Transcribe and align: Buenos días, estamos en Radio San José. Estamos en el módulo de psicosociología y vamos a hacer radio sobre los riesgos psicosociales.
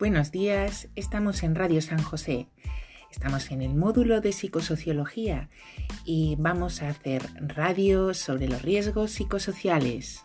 Buenos 0.00 0.30
días, 0.30 0.88
estamos 0.96 1.42
en 1.42 1.54
Radio 1.54 1.82
San 1.82 2.02
José. 2.02 2.48
Estamos 3.12 3.50
en 3.50 3.60
el 3.60 3.74
módulo 3.74 4.22
de 4.22 4.32
psicosociología 4.32 5.50
y 6.06 6.36
vamos 6.38 6.80
a 6.80 6.88
hacer 6.88 7.22
radio 7.38 8.14
sobre 8.14 8.48
los 8.48 8.62
riesgos 8.62 9.10
psicosociales. 9.10 10.24